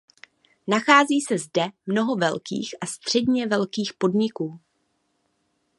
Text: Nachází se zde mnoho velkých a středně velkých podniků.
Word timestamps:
Nachází 0.67 1.21
se 1.21 1.37
zde 1.37 1.67
mnoho 1.85 2.15
velkých 2.15 2.73
a 2.81 2.85
středně 2.85 3.47
velkých 3.47 3.93
podniků. 3.93 4.59